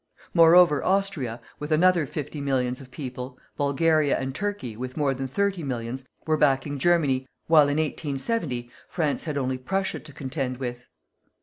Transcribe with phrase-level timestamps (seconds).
[0.33, 5.61] Moreover Austria, with another fifty millions of people, Bulgaria and Turkey, with more than thirty
[5.61, 10.87] millions, were backing Germany, whilst, in 1870, France had only Prussia to contend with.